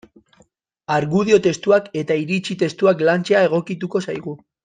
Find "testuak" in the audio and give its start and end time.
1.47-1.91, 2.63-3.05